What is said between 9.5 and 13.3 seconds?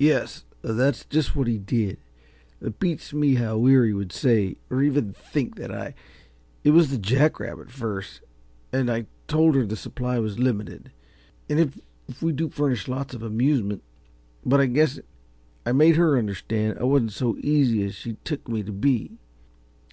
her the supply was limited and if we do furnish lots of